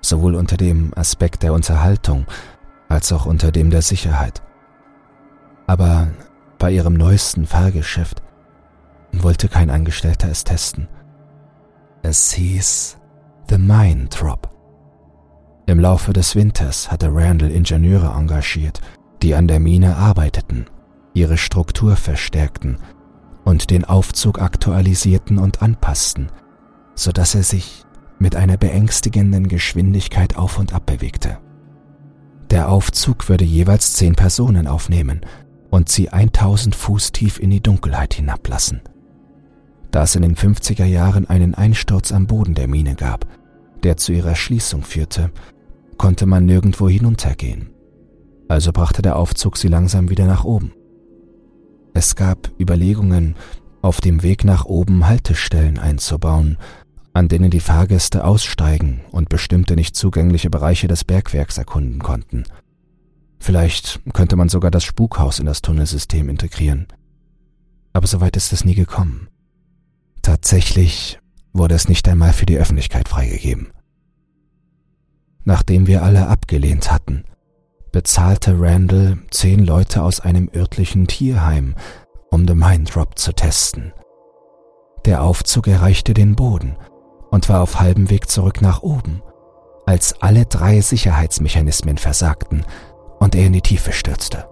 sowohl 0.00 0.36
unter 0.36 0.56
dem 0.56 0.92
Aspekt 0.94 1.42
der 1.42 1.52
Unterhaltung 1.52 2.26
als 2.88 3.10
auch 3.10 3.26
unter 3.26 3.50
dem 3.50 3.70
der 3.70 3.82
Sicherheit. 3.82 4.40
Aber 5.66 6.06
bei 6.58 6.70
ihrem 6.70 6.94
neuesten 6.94 7.44
Fahrgeschäft 7.44 8.22
wollte 9.10 9.48
kein 9.48 9.70
Angestellter 9.70 10.28
es 10.28 10.44
testen. 10.44 10.86
Es 12.04 12.30
hieß 12.34 12.98
The 13.50 13.58
Mine 13.58 14.06
Drop. 14.10 14.48
Im 15.66 15.80
Laufe 15.80 16.12
des 16.12 16.36
Winters 16.36 16.92
hatte 16.92 17.12
Randall 17.12 17.50
Ingenieure 17.50 18.16
engagiert, 18.16 18.80
die 19.22 19.34
an 19.34 19.48
der 19.48 19.58
Mine 19.58 19.96
arbeiteten, 19.96 20.66
ihre 21.14 21.38
Struktur 21.38 21.96
verstärkten 21.96 22.78
und 23.44 23.70
den 23.70 23.84
Aufzug 23.84 24.40
aktualisierten 24.40 25.38
und 25.38 25.62
anpassten, 25.62 26.30
so 26.94 27.12
dass 27.12 27.34
er 27.34 27.42
sich 27.42 27.84
mit 28.18 28.36
einer 28.36 28.56
beängstigenden 28.56 29.48
Geschwindigkeit 29.48 30.36
auf 30.36 30.58
und 30.58 30.72
ab 30.74 30.86
bewegte. 30.86 31.38
Der 32.50 32.68
Aufzug 32.68 33.28
würde 33.28 33.44
jeweils 33.44 33.94
zehn 33.94 34.14
Personen 34.14 34.66
aufnehmen 34.66 35.22
und 35.70 35.88
sie 35.88 36.10
1000 36.10 36.74
Fuß 36.74 37.12
tief 37.12 37.38
in 37.38 37.50
die 37.50 37.62
Dunkelheit 37.62 38.14
hinablassen. 38.14 38.82
Da 39.90 40.02
es 40.02 40.14
in 40.14 40.22
den 40.22 40.36
50er 40.36 40.84
Jahren 40.84 41.28
einen 41.28 41.54
Einsturz 41.54 42.12
am 42.12 42.26
Boden 42.26 42.54
der 42.54 42.68
Mine 42.68 42.94
gab, 42.94 43.26
der 43.82 43.96
zu 43.96 44.12
ihrer 44.12 44.34
Schließung 44.34 44.82
führte, 44.82 45.30
konnte 45.98 46.26
man 46.26 46.46
nirgendwo 46.46 46.88
hinuntergehen. 46.88 47.70
Also 48.48 48.72
brachte 48.72 49.02
der 49.02 49.16
Aufzug 49.16 49.56
sie 49.56 49.68
langsam 49.68 50.10
wieder 50.10 50.26
nach 50.26 50.44
oben. 50.44 50.72
Es 51.94 52.16
gab 52.16 52.50
Überlegungen, 52.60 53.36
auf 53.80 54.00
dem 54.00 54.22
Weg 54.22 54.44
nach 54.44 54.64
oben 54.64 55.06
Haltestellen 55.06 55.78
einzubauen, 55.78 56.58
an 57.12 57.28
denen 57.28 57.50
die 57.50 57.60
Fahrgäste 57.60 58.24
aussteigen 58.24 59.00
und 59.12 59.28
bestimmte 59.28 59.76
nicht 59.76 59.94
zugängliche 59.94 60.50
Bereiche 60.50 60.88
des 60.88 61.04
Bergwerks 61.04 61.56
erkunden 61.56 62.00
konnten. 62.00 62.44
Vielleicht 63.38 64.00
könnte 64.12 64.34
man 64.36 64.48
sogar 64.48 64.72
das 64.72 64.84
Spukhaus 64.84 65.38
in 65.38 65.46
das 65.46 65.62
Tunnelsystem 65.62 66.28
integrieren. 66.28 66.88
Aber 67.92 68.08
soweit 68.08 68.36
ist 68.36 68.52
es 68.52 68.64
nie 68.64 68.74
gekommen. 68.74 69.28
Tatsächlich 70.22 71.20
wurde 71.52 71.76
es 71.76 71.88
nicht 71.88 72.08
einmal 72.08 72.32
für 72.32 72.46
die 72.46 72.58
Öffentlichkeit 72.58 73.08
freigegeben. 73.08 73.68
Nachdem 75.44 75.86
wir 75.86 76.02
alle 76.02 76.26
abgelehnt 76.26 76.90
hatten, 76.90 77.24
bezahlte 77.94 78.56
Randall 78.58 79.18
zehn 79.30 79.64
Leute 79.64 80.02
aus 80.02 80.18
einem 80.18 80.50
örtlichen 80.52 81.06
Tierheim, 81.06 81.76
um 82.28 82.44
The 82.44 82.56
Mind 82.56 82.92
Drop 82.92 83.16
zu 83.16 83.32
testen. 83.32 83.92
Der 85.04 85.22
Aufzug 85.22 85.68
erreichte 85.68 86.12
den 86.12 86.34
Boden 86.34 86.76
und 87.30 87.48
war 87.48 87.62
auf 87.62 87.78
halbem 87.78 88.10
Weg 88.10 88.28
zurück 88.28 88.62
nach 88.62 88.82
oben, 88.82 89.22
als 89.86 90.20
alle 90.20 90.44
drei 90.44 90.80
Sicherheitsmechanismen 90.80 91.96
versagten 91.96 92.66
und 93.20 93.36
er 93.36 93.46
in 93.46 93.52
die 93.52 93.62
Tiefe 93.62 93.92
stürzte. 93.92 94.48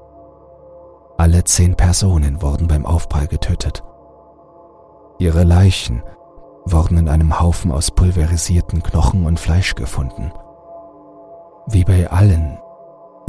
Alle 1.18 1.42
zehn 1.42 1.74
Personen 1.74 2.42
wurden 2.42 2.68
beim 2.68 2.86
Aufprall 2.86 3.26
getötet. 3.26 3.82
Ihre 5.18 5.42
Leichen 5.42 6.04
wurden 6.64 6.96
in 6.96 7.08
einem 7.08 7.40
Haufen 7.40 7.72
aus 7.72 7.90
pulverisierten 7.90 8.84
Knochen 8.84 9.26
und 9.26 9.40
Fleisch 9.40 9.74
gefunden. 9.74 10.30
Wie 11.66 11.82
bei 11.82 12.08
allen 12.08 12.61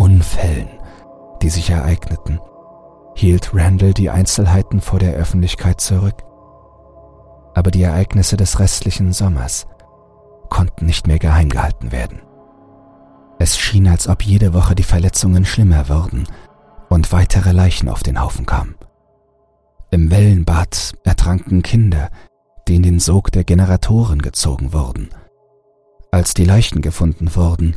Unfällen, 0.03 0.67
die 1.41 1.49
sich 1.49 1.69
ereigneten, 1.69 2.39
hielt 3.15 3.51
Randall 3.53 3.93
die 3.93 4.09
Einzelheiten 4.09 4.81
vor 4.81 4.99
der 4.99 5.13
Öffentlichkeit 5.13 5.79
zurück 5.79 6.23
aber 7.53 7.71
die 7.71 7.83
Ereignisse 7.83 8.37
des 8.37 8.59
restlichen 8.59 9.13
Sommers 9.13 9.67
konnten 10.49 10.85
nicht 10.85 11.07
mehr 11.07 11.19
geheim 11.19 11.49
gehalten 11.49 11.91
werden. 11.91 12.21
Es 13.39 13.57
schien, 13.57 13.87
als 13.87 14.07
ob 14.07 14.23
jede 14.23 14.53
Woche 14.53 14.75
die 14.75 14.83
Verletzungen 14.83 15.45
schlimmer 15.45 15.89
wurden 15.89 16.27
und 16.89 17.11
weitere 17.11 17.51
Leichen 17.51 17.89
auf 17.89 18.03
den 18.03 18.21
Haufen 18.21 18.45
kamen. 18.45 18.75
Im 19.91 20.11
Wellenbad 20.11 20.93
ertranken 21.03 21.61
Kinder, 21.63 22.09
die 22.67 22.75
in 22.75 22.83
den 22.83 22.99
Sog 22.99 23.31
der 23.31 23.43
Generatoren 23.43 24.21
gezogen 24.21 24.73
wurden. 24.73 25.09
Als 26.11 26.33
die 26.33 26.45
Leichen 26.45 26.81
gefunden 26.81 27.35
wurden, 27.35 27.75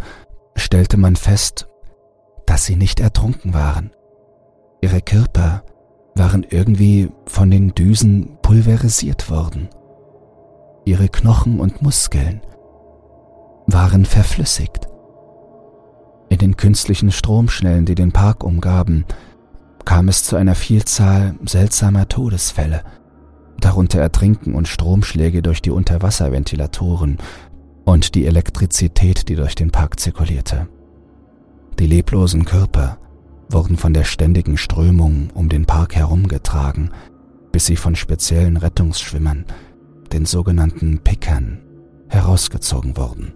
stellte 0.54 0.98
man 0.98 1.16
fest, 1.16 1.68
dass 2.46 2.64
sie 2.64 2.76
nicht 2.76 3.00
ertrunken 3.00 3.54
waren. 3.54 3.90
Ihre 4.80 5.00
Körper 5.02 5.64
waren 6.14 6.46
irgendwie 6.48 7.10
von 7.26 7.50
den 7.50 7.74
Düsen 7.74 8.38
pulverisiert 8.40 9.30
worden. 9.30 9.68
Ihre 10.84 11.08
Knochen 11.08 11.60
und 11.60 11.82
Muskeln 11.82 12.40
waren 13.66 14.04
verflüssigt. 14.04 14.86
In 16.28 16.38
den 16.38 16.56
künstlichen 16.56 17.12
Stromschnellen, 17.12 17.84
die 17.84 17.94
den 17.94 18.12
Park 18.12 18.44
umgaben, 18.44 19.04
kam 19.84 20.08
es 20.08 20.24
zu 20.24 20.36
einer 20.36 20.54
Vielzahl 20.54 21.34
seltsamer 21.44 22.08
Todesfälle, 22.08 22.82
darunter 23.60 24.00
Ertrinken 24.00 24.54
und 24.54 24.68
Stromschläge 24.68 25.42
durch 25.42 25.62
die 25.62 25.70
Unterwasserventilatoren 25.70 27.18
und 27.84 28.14
die 28.14 28.26
Elektrizität, 28.26 29.28
die 29.28 29.36
durch 29.36 29.54
den 29.54 29.70
Park 29.70 30.00
zirkulierte. 30.00 30.68
Die 31.78 31.86
leblosen 31.86 32.44
Körper 32.46 32.98
wurden 33.50 33.76
von 33.76 33.92
der 33.92 34.04
ständigen 34.04 34.56
Strömung 34.56 35.28
um 35.34 35.48
den 35.48 35.66
Park 35.66 35.94
herumgetragen, 35.94 36.90
bis 37.52 37.66
sie 37.66 37.76
von 37.76 37.94
speziellen 37.94 38.56
Rettungsschwimmern, 38.56 39.44
den 40.12 40.24
sogenannten 40.24 41.00
Pickern, 41.00 41.62
herausgezogen 42.08 42.96
wurden. 42.96 43.34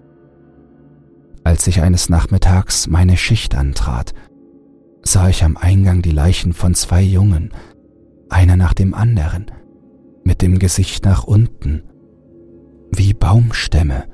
Als 1.44 1.66
ich 1.66 1.82
eines 1.82 2.08
Nachmittags 2.08 2.86
meine 2.86 3.16
Schicht 3.16 3.54
antrat, 3.54 4.14
sah 5.02 5.28
ich 5.28 5.44
am 5.44 5.56
Eingang 5.56 6.02
die 6.02 6.10
Leichen 6.10 6.52
von 6.52 6.74
zwei 6.74 7.02
Jungen, 7.02 7.50
einer 8.30 8.56
nach 8.56 8.74
dem 8.74 8.94
anderen, 8.94 9.50
mit 10.24 10.40
dem 10.40 10.58
Gesicht 10.58 11.04
nach 11.04 11.24
unten, 11.24 11.82
wie 12.90 13.12
Baumstämme, 13.12 14.04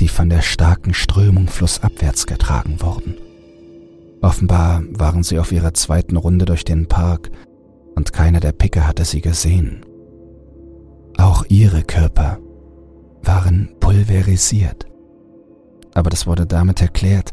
die 0.00 0.08
von 0.08 0.30
der 0.30 0.42
starken 0.42 0.94
Strömung 0.94 1.48
flussabwärts 1.48 2.26
getragen 2.26 2.80
wurden. 2.80 3.16
Offenbar 4.20 4.82
waren 4.90 5.22
sie 5.22 5.38
auf 5.38 5.52
ihrer 5.52 5.74
zweiten 5.74 6.16
Runde 6.16 6.44
durch 6.44 6.64
den 6.64 6.88
Park 6.88 7.30
und 7.94 8.12
keiner 8.12 8.40
der 8.40 8.52
Picker 8.52 8.86
hatte 8.86 9.04
sie 9.04 9.20
gesehen. 9.20 9.84
Auch 11.16 11.44
ihre 11.48 11.82
Körper 11.82 12.38
waren 13.22 13.70
pulverisiert. 13.80 14.86
Aber 15.94 16.10
das 16.10 16.26
wurde 16.26 16.46
damit 16.46 16.80
erklärt, 16.80 17.32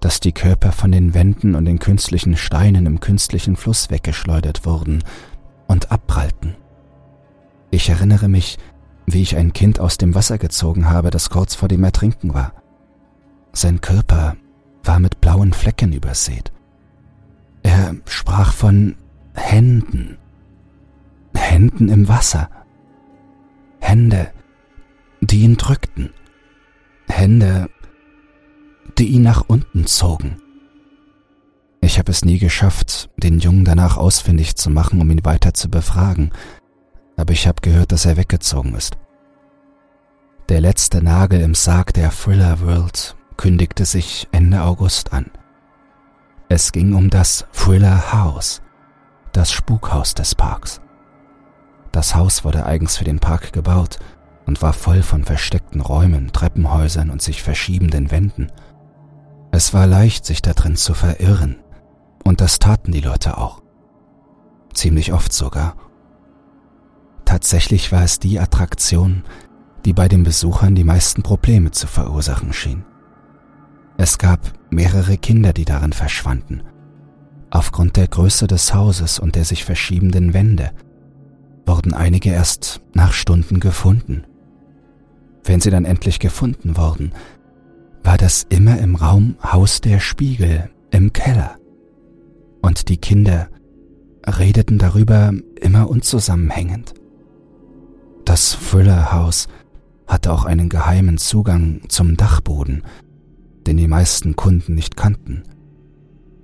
dass 0.00 0.20
die 0.20 0.32
Körper 0.32 0.72
von 0.72 0.92
den 0.92 1.14
Wänden 1.14 1.54
und 1.54 1.64
den 1.64 1.78
künstlichen 1.78 2.36
Steinen 2.36 2.86
im 2.86 3.00
künstlichen 3.00 3.56
Fluss 3.56 3.90
weggeschleudert 3.90 4.64
wurden 4.64 5.02
und 5.66 5.90
abprallten. 5.90 6.56
Ich 7.70 7.88
erinnere 7.88 8.28
mich, 8.28 8.58
wie 9.06 9.22
ich 9.22 9.36
ein 9.36 9.52
Kind 9.52 9.80
aus 9.80 9.98
dem 9.98 10.14
Wasser 10.14 10.38
gezogen 10.38 10.88
habe, 10.88 11.10
das 11.10 11.30
kurz 11.30 11.54
vor 11.54 11.68
dem 11.68 11.84
Ertrinken 11.84 12.34
war. 12.34 12.52
Sein 13.52 13.80
Körper 13.80 14.36
war 14.86 15.00
mit 15.00 15.20
blauen 15.20 15.52
Flecken 15.52 15.92
übersät. 15.92 16.52
Er 17.62 17.96
sprach 18.06 18.52
von 18.52 18.96
Händen. 19.34 20.18
Händen 21.34 21.88
im 21.88 22.08
Wasser. 22.08 22.48
Hände, 23.80 24.32
die 25.20 25.40
ihn 25.40 25.56
drückten. 25.56 26.10
Hände, 27.08 27.68
die 28.98 29.08
ihn 29.08 29.22
nach 29.22 29.44
unten 29.46 29.86
zogen. 29.86 30.36
Ich 31.80 31.98
habe 31.98 32.10
es 32.10 32.24
nie 32.24 32.38
geschafft, 32.38 33.10
den 33.16 33.38
Jungen 33.38 33.64
danach 33.64 33.96
ausfindig 33.96 34.56
zu 34.56 34.70
machen, 34.70 35.00
um 35.00 35.10
ihn 35.10 35.24
weiter 35.24 35.54
zu 35.54 35.70
befragen, 35.70 36.30
aber 37.16 37.32
ich 37.32 37.46
habe 37.46 37.60
gehört, 37.62 37.92
dass 37.92 38.06
er 38.06 38.16
weggezogen 38.16 38.74
ist. 38.74 38.96
Der 40.48 40.60
letzte 40.60 41.02
Nagel 41.02 41.40
im 41.40 41.54
Sarg 41.54 41.92
der 41.94 42.10
Thriller 42.10 42.60
World 42.60 43.16
kündigte 43.36 43.84
sich 43.84 44.28
Ende 44.32 44.62
August 44.62 45.12
an. 45.12 45.30
Es 46.48 46.72
ging 46.72 46.94
um 46.94 47.10
das 47.10 47.46
Thriller 47.52 48.12
House, 48.12 48.62
das 49.32 49.50
Spukhaus 49.52 50.14
des 50.14 50.34
Parks. 50.34 50.80
Das 51.92 52.14
Haus 52.14 52.44
wurde 52.44 52.66
eigens 52.66 52.96
für 52.96 53.04
den 53.04 53.18
Park 53.18 53.52
gebaut 53.52 53.98
und 54.46 54.62
war 54.62 54.72
voll 54.72 55.02
von 55.02 55.24
versteckten 55.24 55.80
Räumen, 55.80 56.32
Treppenhäusern 56.32 57.10
und 57.10 57.20
sich 57.20 57.42
verschiebenden 57.42 58.10
Wänden. 58.10 58.52
Es 59.50 59.74
war 59.74 59.86
leicht, 59.86 60.24
sich 60.24 60.42
da 60.42 60.52
drin 60.52 60.76
zu 60.76 60.94
verirren, 60.94 61.56
und 62.24 62.40
das 62.40 62.58
taten 62.58 62.92
die 62.92 63.00
Leute 63.00 63.38
auch. 63.38 63.62
Ziemlich 64.72 65.12
oft 65.12 65.32
sogar. 65.32 65.74
Tatsächlich 67.24 67.90
war 67.92 68.02
es 68.02 68.20
die 68.20 68.38
Attraktion, 68.38 69.24
die 69.84 69.92
bei 69.92 70.06
den 70.06 70.22
Besuchern 70.22 70.74
die 70.74 70.84
meisten 70.84 71.22
Probleme 71.22 71.70
zu 71.70 71.86
verursachen 71.86 72.52
schien. 72.52 72.84
Es 73.98 74.18
gab 74.18 74.52
mehrere 74.70 75.16
Kinder, 75.16 75.52
die 75.52 75.64
darin 75.64 75.92
verschwanden. 75.92 76.62
Aufgrund 77.50 77.96
der 77.96 78.08
Größe 78.08 78.46
des 78.46 78.74
Hauses 78.74 79.18
und 79.18 79.34
der 79.34 79.44
sich 79.44 79.64
verschiebenden 79.64 80.34
Wände 80.34 80.72
wurden 81.66 81.94
einige 81.94 82.30
erst 82.30 82.82
nach 82.94 83.12
Stunden 83.12 83.60
gefunden. 83.60 84.24
Wenn 85.44 85.60
sie 85.60 85.70
dann 85.70 85.84
endlich 85.84 86.18
gefunden 86.18 86.76
wurden, 86.76 87.12
war 88.02 88.16
das 88.16 88.46
immer 88.48 88.78
im 88.78 88.94
Raum 88.94 89.36
Haus 89.42 89.80
der 89.80 90.00
Spiegel 90.00 90.70
im 90.90 91.12
Keller. 91.12 91.56
Und 92.62 92.88
die 92.88 92.98
Kinder 92.98 93.48
redeten 94.26 94.78
darüber 94.78 95.32
immer 95.60 95.88
unzusammenhängend. 95.88 96.94
Das 98.24 98.52
Thriller 98.52 99.12
House 99.12 99.48
hatte 100.06 100.32
auch 100.32 100.44
einen 100.44 100.68
geheimen 100.68 101.18
Zugang 101.18 101.82
zum 101.88 102.16
Dachboden, 102.16 102.82
den 103.66 103.76
die 103.76 103.88
meisten 103.88 104.36
Kunden 104.36 104.74
nicht 104.74 104.96
kannten. 104.96 105.42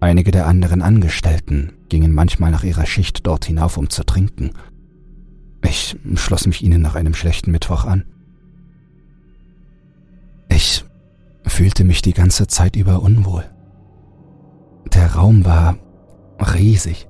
Einige 0.00 0.32
der 0.32 0.46
anderen 0.46 0.82
Angestellten 0.82 1.72
gingen 1.88 2.12
manchmal 2.12 2.50
nach 2.50 2.64
ihrer 2.64 2.86
Schicht 2.86 3.26
dort 3.26 3.44
hinauf, 3.44 3.76
um 3.76 3.88
zu 3.88 4.04
trinken. 4.04 4.50
Ich 5.64 5.96
schloss 6.16 6.46
mich 6.46 6.62
ihnen 6.62 6.82
nach 6.82 6.96
einem 6.96 7.14
schlechten 7.14 7.52
Mittwoch 7.52 7.84
an. 7.84 8.04
Ich 10.48 10.84
fühlte 11.46 11.84
mich 11.84 12.02
die 12.02 12.14
ganze 12.14 12.46
Zeit 12.46 12.76
über 12.76 13.02
unwohl. 13.02 13.44
Der 14.92 15.14
Raum 15.14 15.44
war 15.44 15.78
riesig 16.54 17.08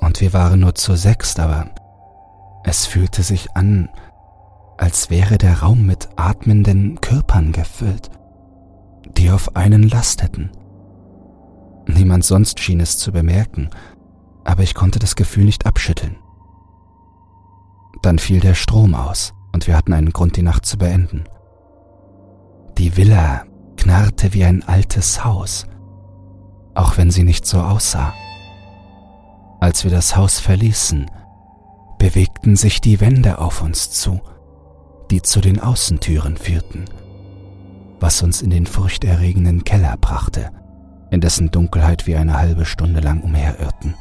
und 0.00 0.20
wir 0.20 0.32
waren 0.32 0.60
nur 0.60 0.74
zu 0.74 0.94
sechst, 0.94 1.40
aber 1.40 1.70
es 2.64 2.86
fühlte 2.86 3.22
sich 3.22 3.48
an, 3.56 3.88
als 4.76 5.08
wäre 5.08 5.38
der 5.38 5.60
Raum 5.60 5.86
mit 5.86 6.08
atmenden 6.16 7.00
Körpern 7.00 7.45
einen 9.56 9.88
lasteten. 9.88 10.50
Niemand 11.86 12.24
sonst 12.24 12.60
schien 12.60 12.80
es 12.80 12.98
zu 12.98 13.12
bemerken, 13.12 13.70
aber 14.44 14.62
ich 14.62 14.74
konnte 14.74 14.98
das 14.98 15.16
Gefühl 15.16 15.44
nicht 15.44 15.66
abschütteln. 15.66 16.16
Dann 18.02 18.18
fiel 18.18 18.40
der 18.40 18.54
Strom 18.54 18.94
aus 18.94 19.34
und 19.52 19.66
wir 19.66 19.76
hatten 19.76 19.92
einen 19.92 20.12
Grund, 20.12 20.36
die 20.36 20.42
Nacht 20.42 20.66
zu 20.66 20.78
beenden. 20.78 21.24
Die 22.78 22.96
Villa 22.96 23.44
knarrte 23.76 24.34
wie 24.34 24.44
ein 24.44 24.62
altes 24.62 25.24
Haus, 25.24 25.66
auch 26.74 26.98
wenn 26.98 27.10
sie 27.10 27.24
nicht 27.24 27.46
so 27.46 27.60
aussah. 27.60 28.12
Als 29.60 29.84
wir 29.84 29.90
das 29.90 30.16
Haus 30.16 30.38
verließen, 30.38 31.10
bewegten 31.98 32.56
sich 32.56 32.80
die 32.80 33.00
Wände 33.00 33.38
auf 33.38 33.62
uns 33.62 33.90
zu, 33.90 34.20
die 35.10 35.22
zu 35.22 35.40
den 35.40 35.60
Außentüren 35.60 36.36
führten, 36.36 36.84
was 38.00 38.22
uns 38.22 38.42
in 38.42 38.50
den 38.50 38.66
furchterregenden 38.66 39.64
Keller 39.64 39.96
brachte 39.96 40.50
in 41.10 41.20
dessen 41.20 41.50
Dunkelheit 41.50 42.06
wir 42.06 42.20
eine 42.20 42.38
halbe 42.38 42.64
Stunde 42.64 43.00
lang 43.00 43.22
umherirrten. 43.22 43.94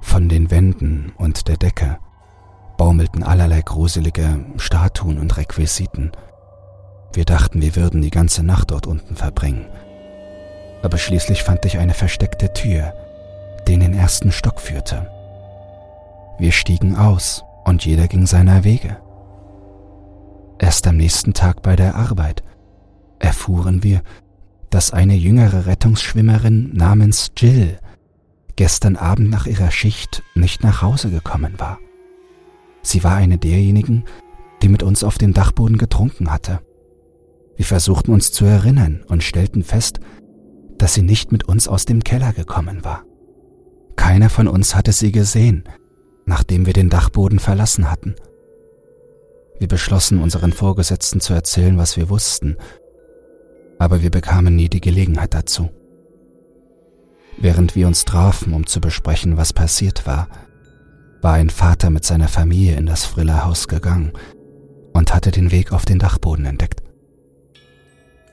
Von 0.00 0.28
den 0.28 0.50
Wänden 0.50 1.12
und 1.16 1.48
der 1.48 1.56
Decke 1.56 1.98
baumelten 2.76 3.22
allerlei 3.22 3.62
gruselige 3.62 4.44
Statuen 4.56 5.18
und 5.18 5.36
Requisiten. 5.36 6.12
Wir 7.12 7.24
dachten, 7.24 7.62
wir 7.62 7.74
würden 7.74 8.02
die 8.02 8.10
ganze 8.10 8.42
Nacht 8.42 8.70
dort 8.70 8.86
unten 8.86 9.16
verbringen. 9.16 9.66
Aber 10.82 10.98
schließlich 10.98 11.42
fand 11.42 11.64
ich 11.64 11.78
eine 11.78 11.94
versteckte 11.94 12.52
Tür, 12.52 12.94
die 13.66 13.74
in 13.74 13.80
den 13.80 13.94
ersten 13.94 14.30
Stock 14.30 14.60
führte. 14.60 15.10
Wir 16.38 16.52
stiegen 16.52 16.94
aus 16.94 17.42
und 17.64 17.84
jeder 17.84 18.06
ging 18.06 18.26
seiner 18.26 18.62
Wege. 18.62 18.98
Erst 20.58 20.86
am 20.86 20.96
nächsten 20.96 21.34
Tag 21.34 21.62
bei 21.62 21.76
der 21.76 21.94
Arbeit 21.94 22.42
erfuhren 23.18 23.82
wir, 23.82 24.02
dass 24.70 24.92
eine 24.92 25.14
jüngere 25.14 25.66
Rettungsschwimmerin 25.66 26.72
namens 26.74 27.30
Jill 27.36 27.78
gestern 28.56 28.96
Abend 28.96 29.30
nach 29.30 29.46
ihrer 29.46 29.70
Schicht 29.70 30.22
nicht 30.34 30.62
nach 30.64 30.82
Hause 30.82 31.10
gekommen 31.10 31.54
war. 31.58 31.78
Sie 32.82 33.04
war 33.04 33.14
eine 33.14 33.38
derjenigen, 33.38 34.04
die 34.62 34.68
mit 34.68 34.82
uns 34.82 35.04
auf 35.04 35.16
dem 35.16 35.32
Dachboden 35.32 35.78
getrunken 35.78 36.30
hatte. 36.30 36.60
Wir 37.56 37.64
versuchten 37.64 38.12
uns 38.12 38.32
zu 38.32 38.44
erinnern 38.44 39.04
und 39.08 39.22
stellten 39.22 39.62
fest, 39.62 40.00
dass 40.76 40.94
sie 40.94 41.02
nicht 41.02 41.32
mit 41.32 41.44
uns 41.48 41.68
aus 41.68 41.84
dem 41.84 42.02
Keller 42.02 42.32
gekommen 42.32 42.84
war. 42.84 43.04
Keiner 43.96 44.30
von 44.30 44.48
uns 44.48 44.74
hatte 44.74 44.92
sie 44.92 45.12
gesehen, 45.12 45.64
nachdem 46.24 46.66
wir 46.66 46.72
den 46.72 46.88
Dachboden 46.88 47.38
verlassen 47.38 47.90
hatten. 47.90 48.14
Wir 49.58 49.68
beschlossen, 49.68 50.22
unseren 50.22 50.52
Vorgesetzten 50.52 51.20
zu 51.20 51.34
erzählen, 51.34 51.78
was 51.78 51.96
wir 51.96 52.08
wussten 52.08 52.56
aber 53.78 54.02
wir 54.02 54.10
bekamen 54.10 54.56
nie 54.56 54.68
die 54.68 54.80
Gelegenheit 54.80 55.34
dazu. 55.34 55.70
Während 57.38 57.76
wir 57.76 57.86
uns 57.86 58.04
trafen, 58.04 58.52
um 58.52 58.66
zu 58.66 58.80
besprechen, 58.80 59.36
was 59.36 59.52
passiert 59.52 60.06
war, 60.06 60.28
war 61.22 61.34
ein 61.34 61.50
Vater 61.50 61.90
mit 61.90 62.04
seiner 62.04 62.28
Familie 62.28 62.76
in 62.76 62.86
das 62.86 63.04
Friller 63.04 63.44
Haus 63.44 63.68
gegangen 63.68 64.12
und 64.92 65.14
hatte 65.14 65.30
den 65.30 65.52
Weg 65.52 65.72
auf 65.72 65.84
den 65.84 65.98
Dachboden 65.98 66.44
entdeckt. 66.44 66.82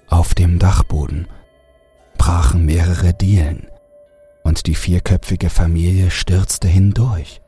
Auf 0.07 0.33
dem 0.33 0.59
Dachboden 0.59 1.27
brachen 2.17 2.65
mehrere 2.65 3.13
Dielen 3.13 3.67
und 4.43 4.65
die 4.67 4.75
vierköpfige 4.75 5.49
Familie 5.49 6.09
stürzte 6.09 6.67
hindurch. 6.67 7.41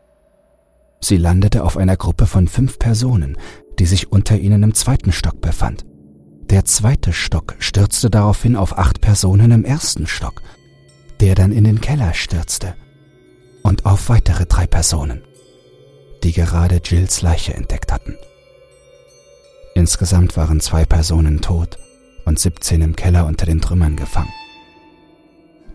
Sie 0.99 1.17
landete 1.17 1.63
auf 1.63 1.77
einer 1.77 1.97
Gruppe 1.97 2.25
von 2.25 2.47
fünf 2.47 2.79
Personen, 2.79 3.37
die 3.79 3.85
sich 3.85 4.11
unter 4.11 4.37
ihnen 4.37 4.63
im 4.63 4.73
zweiten 4.73 5.11
Stock 5.11 5.41
befand. 5.41 5.85
Der 6.49 6.65
zweite 6.65 7.13
Stock 7.13 7.55
stürzte 7.59 8.09
daraufhin 8.09 8.55
auf 8.55 8.77
acht 8.77 9.01
Personen 9.01 9.51
im 9.51 9.65
ersten 9.65 10.07
Stock, 10.07 10.41
der 11.19 11.35
dann 11.35 11.51
in 11.51 11.63
den 11.63 11.81
Keller 11.81 12.13
stürzte 12.13 12.75
und 13.63 13.85
auf 13.85 14.09
weitere 14.09 14.45
drei 14.45 14.65
Personen, 14.65 15.23
die 16.23 16.31
gerade 16.31 16.81
Jills 16.83 17.21
Leiche 17.21 17.53
entdeckt 17.53 17.91
hatten. 17.91 18.15
Insgesamt 19.75 20.37
waren 20.37 20.59
zwei 20.59 20.85
Personen 20.85 21.41
tot 21.41 21.77
und 22.25 22.39
17 22.39 22.81
im 22.81 22.95
Keller 22.95 23.25
unter 23.25 23.45
den 23.45 23.61
Trümmern 23.61 23.95
gefangen. 23.95 24.33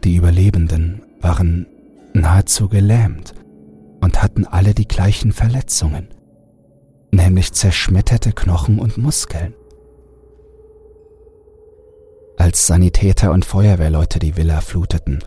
Die 0.04 0.16
Überlebenden 0.16 1.02
waren 1.20 1.66
nahezu 2.14 2.68
gelähmt 2.68 3.34
und 4.00 4.22
hatten 4.22 4.46
alle 4.46 4.74
die 4.74 4.88
gleichen 4.88 5.32
Verletzungen, 5.32 6.08
nämlich 7.12 7.52
zerschmetterte 7.52 8.32
Knochen 8.32 8.78
und 8.78 8.98
Muskeln. 8.98 9.54
Als 12.38 12.66
Sanitäter 12.66 13.30
und 13.30 13.44
Feuerwehrleute 13.44 14.18
die 14.18 14.36
Villa 14.36 14.60
fluteten 14.60 15.22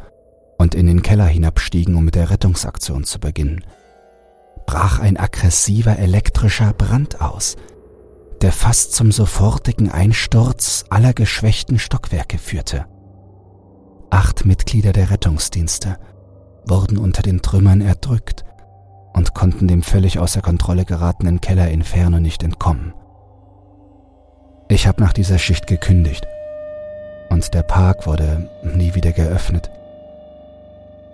und 0.58 0.76
in 0.76 0.88
den 0.88 1.02
Keller 1.02 1.28
hinabstiegen, 1.28 1.96
um 1.96 2.04
mit 2.04 2.16
der 2.16 2.30
Rettungsaktion 2.30 3.04
zu 3.04 3.20
beginnen, 3.20 3.64
brach 4.66 5.00
ein 5.00 5.18
aggressiver 5.18 5.98
elektrischer 5.98 6.74
Brand 6.74 7.22
aus, 7.22 7.56
der 8.42 8.52
fast 8.52 8.94
zum 8.94 9.12
sofortigen 9.12 9.90
Einsturz 9.92 10.86
aller 10.90 11.14
geschwächten 11.14 11.80
Stockwerke 11.80 12.38
führte. 12.38 12.86
Acht 14.10 14.46
Mitglieder 14.46 14.92
der 14.92 15.12
Rettungsdienste 15.12 15.98
wurden 16.66 16.98
unter 16.98 17.22
den 17.22 17.42
Trümmern 17.42 17.82
erdrückt 17.82 18.44
und 19.16 19.34
konnten 19.34 19.68
dem 19.68 19.82
völlig 19.82 20.20
außer 20.20 20.42
Kontrolle 20.42 20.84
geratenen 20.84 21.40
Keller 21.40 21.70
Inferno 21.70 22.20
nicht 22.20 22.44
entkommen. 22.44 22.94
Ich 24.68 24.88
habe 24.88 25.02
nach 25.02 25.14
dieser 25.14 25.38
Schicht 25.38 25.68
gekündigt 25.68 26.28
und 27.30 27.54
der 27.54 27.64
Park 27.64 28.08
wurde 28.08 28.50
nie 28.64 28.94
wieder 28.94 29.14
geöffnet. 29.14 29.72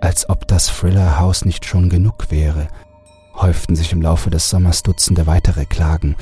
Als 0.00 0.28
ob 0.28 0.48
das 0.48 0.66
Thriller 0.66 1.20
House 1.20 1.44
nicht 1.44 1.64
schon 1.64 1.88
genug 1.88 2.30
wäre, 2.30 2.66
häuften 3.36 3.76
sich 3.76 3.92
im 3.92 4.02
Laufe 4.02 4.30
des 4.30 4.50
Sommers 4.50 4.82
Dutzende 4.82 5.28
weitere 5.28 5.64
Klagen 5.64 6.16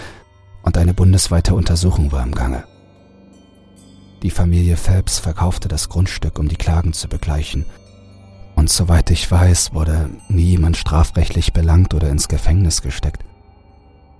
und 0.62 0.76
eine 0.76 0.92
bundesweite 0.92 1.54
Untersuchung 1.54 2.12
war 2.12 2.22
im 2.22 2.34
Gange. 2.34 2.64
Die 4.22 4.30
Familie 4.30 4.76
Phelps 4.76 5.18
verkaufte 5.18 5.68
das 5.68 5.88
Grundstück, 5.88 6.38
um 6.38 6.46
die 6.46 6.56
Klagen 6.56 6.92
zu 6.92 7.08
begleichen. 7.08 7.64
Und 8.60 8.68
soweit 8.68 9.10
ich 9.10 9.30
weiß, 9.30 9.72
wurde 9.72 10.10
nie 10.28 10.50
jemand 10.50 10.76
strafrechtlich 10.76 11.54
belangt 11.54 11.94
oder 11.94 12.10
ins 12.10 12.28
Gefängnis 12.28 12.82
gesteckt. 12.82 13.24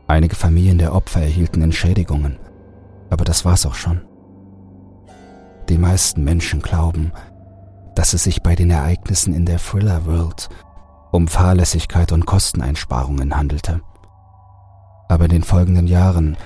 Einige 0.07 0.35
Familien 0.35 0.79
der 0.79 0.95
Opfer 0.95 1.21
erhielten 1.21 1.61
Entschädigungen, 1.61 2.39
aber 3.11 3.27
das 3.27 3.45
war's 3.45 3.67
auch 3.67 3.75
schon. 3.75 4.01
Die 5.69 5.77
meisten 5.77 6.25
Menschen 6.25 6.63
glauben, 6.63 7.13
dass 7.95 8.15
es 8.15 8.25
sich 8.25 8.43
bei 8.43 8.55
den 8.55 8.71
Ereignissen 8.71 9.35
in 9.35 9.45
der 9.45 9.59
Thriller 9.59 10.07
World 10.07 10.49
um 11.13 11.29
Fahrlässigkeit 11.29 12.11
und 12.11 12.25
Kosteneinsparungen 12.25 13.37
handelte. 13.37 13.83
Aber 15.11 15.27
in 15.27 15.33
den 15.33 15.43
folgenden 15.43 15.87
Jahren 15.87 16.39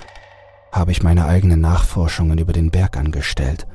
habe 0.72 0.90
ich 0.90 1.04
meine 1.04 1.26
eigenen 1.26 1.60
Nachforschungen 1.60 2.38
über 2.38 2.52
den 2.52 2.72
Berg 2.72 2.96
angestellt 2.96 3.68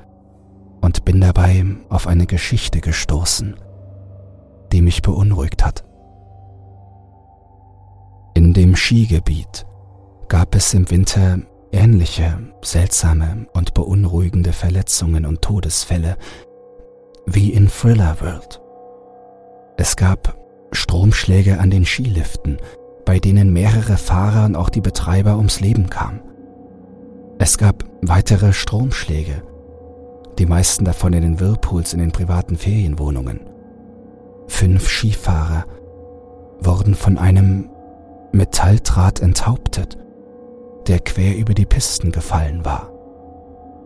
und 0.81 1.05
bin 1.05 1.21
dabei 1.21 1.65
auf 1.87 2.05
eine 2.05 2.25
Geschichte 2.25 2.81
gestoßen, 2.81 3.55
die 4.71 4.81
mich 4.81 5.01
beunruhigt 5.01 5.65
hat. 5.65 5.83
In 8.33 8.53
dem 8.53 8.75
Skigebiet 8.75 9.65
gab 10.27 10.55
es 10.55 10.73
im 10.73 10.89
Winter 10.89 11.39
ähnliche 11.71 12.39
seltsame 12.61 13.47
und 13.53 13.73
beunruhigende 13.73 14.53
Verletzungen 14.53 15.25
und 15.25 15.41
Todesfälle 15.41 16.17
wie 17.25 17.51
in 17.51 17.67
Thriller 17.67 18.17
World. 18.21 18.61
Es 19.77 19.95
gab 19.95 20.37
Stromschläge 20.71 21.59
an 21.59 21.69
den 21.69 21.85
Skiliften, 21.85 22.57
bei 23.05 23.19
denen 23.19 23.53
mehrere 23.53 23.97
Fahrer 23.97 24.45
und 24.45 24.55
auch 24.55 24.69
die 24.69 24.81
Betreiber 24.81 25.37
ums 25.37 25.59
Leben 25.59 25.89
kamen. 25.89 26.21
Es 27.39 27.57
gab 27.57 27.85
weitere 28.01 28.53
Stromschläge, 28.53 29.41
die 30.37 30.45
meisten 30.45 30.85
davon 30.85 31.13
in 31.13 31.21
den 31.21 31.39
Whirlpools 31.39 31.93
in 31.93 31.99
den 31.99 32.11
privaten 32.11 32.57
Ferienwohnungen. 32.57 33.48
Fünf 34.49 34.89
Skifahrer 34.89 35.65
wurden 36.59 36.95
von 36.95 37.17
einem 37.17 37.69
Metalldraht 38.33 39.21
enthauptet, 39.21 39.97
der 40.87 40.99
quer 40.99 41.37
über 41.37 41.53
die 41.53 41.67
Pisten 41.67 42.11
gefallen 42.11 42.65
war. 42.65 42.91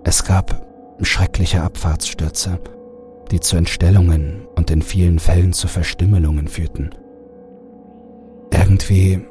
Es 0.04 0.24
gab 0.24 0.66
schreckliche 1.02 1.62
Abfahrtsstürze, 1.62 2.60
die 3.30 3.40
zu 3.40 3.58
Entstellungen 3.58 4.48
und 4.56 4.72
in 4.72 4.82
vielen 4.82 5.20
Fällen 5.20 5.54
zu 5.54 5.68
Verstümmelungen 5.68 6.48
führten. 6.48 6.90
Irgendwie 8.52 9.22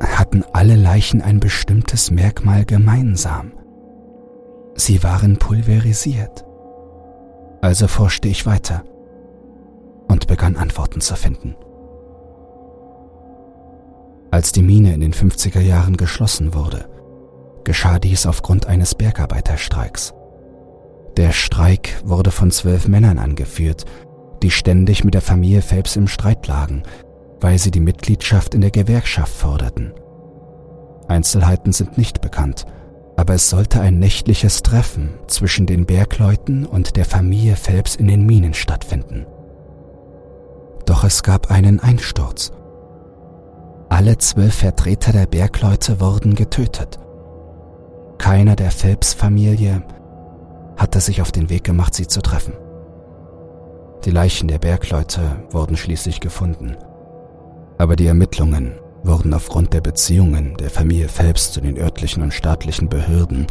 hatten 0.00 0.42
alle 0.52 0.74
Leichen 0.74 1.20
ein 1.20 1.38
bestimmtes 1.38 2.10
Merkmal 2.10 2.64
gemeinsam. 2.64 3.52
Sie 4.74 5.02
waren 5.02 5.36
pulverisiert. 5.36 6.44
Also 7.60 7.86
forschte 7.86 8.28
ich 8.28 8.46
weiter 8.46 8.84
und 10.10 10.26
begann 10.26 10.56
Antworten 10.56 11.00
zu 11.00 11.14
finden. 11.14 11.54
Als 14.30 14.52
die 14.52 14.62
Mine 14.62 14.92
in 14.94 15.00
den 15.00 15.12
50er 15.12 15.60
Jahren 15.60 15.96
geschlossen 15.96 16.54
wurde, 16.54 16.88
geschah 17.64 17.98
dies 17.98 18.26
aufgrund 18.26 18.66
eines 18.66 18.94
Bergarbeiterstreiks. 18.94 20.14
Der 21.16 21.32
Streik 21.32 22.00
wurde 22.04 22.30
von 22.30 22.50
zwölf 22.50 22.86
Männern 22.86 23.18
angeführt, 23.18 23.84
die 24.42 24.50
ständig 24.50 25.04
mit 25.04 25.14
der 25.14 25.20
Familie 25.20 25.62
Phelps 25.62 25.96
im 25.96 26.06
Streit 26.06 26.46
lagen, 26.46 26.82
weil 27.40 27.58
sie 27.58 27.70
die 27.70 27.80
Mitgliedschaft 27.80 28.54
in 28.54 28.60
der 28.60 28.70
Gewerkschaft 28.70 29.32
forderten. 29.32 29.92
Einzelheiten 31.08 31.72
sind 31.72 31.98
nicht 31.98 32.20
bekannt, 32.20 32.66
aber 33.16 33.34
es 33.34 33.50
sollte 33.50 33.80
ein 33.80 33.98
nächtliches 33.98 34.62
Treffen 34.62 35.10
zwischen 35.26 35.66
den 35.66 35.86
Bergleuten 35.86 36.64
und 36.64 36.96
der 36.96 37.04
Familie 37.04 37.56
Phelps 37.56 37.96
in 37.96 38.06
den 38.06 38.24
Minen 38.24 38.54
stattfinden. 38.54 39.26
Doch 40.90 41.04
es 41.04 41.22
gab 41.22 41.52
einen 41.52 41.78
Einsturz. 41.78 42.50
Alle 43.90 44.18
zwölf 44.18 44.56
Vertreter 44.56 45.12
der 45.12 45.26
Bergleute 45.26 46.00
wurden 46.00 46.34
getötet. 46.34 46.98
Keiner 48.18 48.56
der 48.56 48.72
Phelps-Familie 48.72 49.84
hatte 50.76 50.98
sich 50.98 51.22
auf 51.22 51.30
den 51.30 51.48
Weg 51.48 51.62
gemacht, 51.62 51.94
sie 51.94 52.08
zu 52.08 52.20
treffen. 52.20 52.54
Die 54.04 54.10
Leichen 54.10 54.48
der 54.48 54.58
Bergleute 54.58 55.44
wurden 55.50 55.76
schließlich 55.76 56.18
gefunden, 56.18 56.76
aber 57.78 57.94
die 57.94 58.08
Ermittlungen 58.08 58.72
wurden 59.04 59.32
aufgrund 59.32 59.72
der 59.72 59.82
Beziehungen 59.82 60.56
der 60.56 60.70
Familie 60.70 61.08
Phelps 61.08 61.52
zu 61.52 61.60
den 61.60 61.78
örtlichen 61.78 62.20
und 62.20 62.34
staatlichen 62.34 62.88
Behörden 62.88 63.46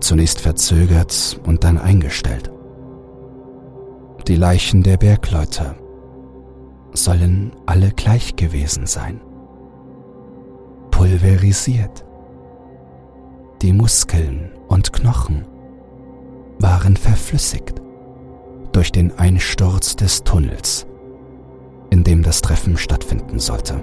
zunächst 0.00 0.40
verzögert 0.40 1.38
und 1.44 1.62
dann 1.62 1.76
eingestellt. 1.76 2.50
Die 4.26 4.36
Leichen 4.36 4.82
der 4.82 4.96
Bergleute 4.96 5.74
sollen 6.94 7.52
alle 7.66 7.90
gleich 7.90 8.36
gewesen 8.36 8.86
sein. 8.86 9.20
Pulverisiert. 10.90 12.04
Die 13.60 13.72
Muskeln 13.72 14.52
und 14.68 14.92
Knochen 14.92 15.46
waren 16.58 16.96
verflüssigt 16.96 17.82
durch 18.72 18.92
den 18.92 19.16
Einsturz 19.18 19.96
des 19.96 20.24
Tunnels, 20.24 20.86
in 21.90 22.04
dem 22.04 22.22
das 22.22 22.40
Treffen 22.40 22.76
stattfinden 22.76 23.38
sollte. 23.38 23.82